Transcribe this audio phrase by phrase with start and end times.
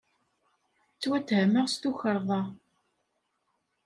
[0.93, 2.41] Ttwattehmeɣ s tukerḍsa.